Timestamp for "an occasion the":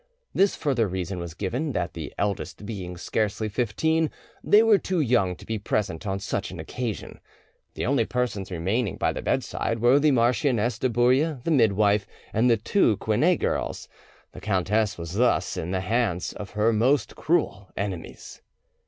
6.49-7.85